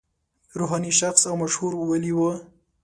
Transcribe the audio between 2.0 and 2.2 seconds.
و.